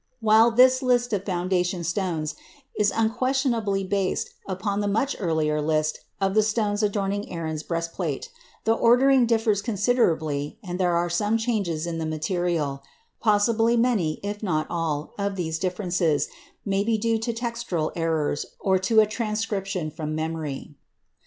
[0.19, 2.33] While this list of foundation stones
[2.75, 8.29] is unquestionably based upon the much earlier list of the stones adorning Aaron's breastplate,
[8.63, 12.81] the ordering differs considerably and there are some changes in the material;
[13.19, 16.29] possibly many, if not all, of these differences
[16.65, 20.73] may be due to textual errors or to a transcription from memory.